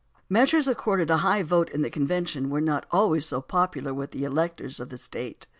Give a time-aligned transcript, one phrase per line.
[0.31, 4.23] Measures accorded a high vote in the convention were not always so popular with the
[4.23, 5.45] electors of the State.